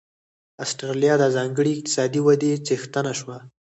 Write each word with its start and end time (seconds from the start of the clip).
اسټرالیا 0.63 1.13
د 1.19 1.23
ځانګړې 1.35 1.71
اقتصادي 1.75 2.19
ودې 2.23 2.51
څښتنه 2.65 3.11
شوه. 3.19 3.37